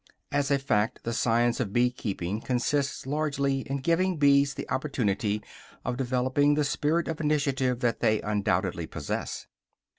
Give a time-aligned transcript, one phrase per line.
[0.31, 4.67] As a fact, the science of bee keeping consists largely in giving the bees the
[4.71, 5.43] opportunity
[5.85, 9.45] of developing the spirit of initiative that they undoubtedly possess.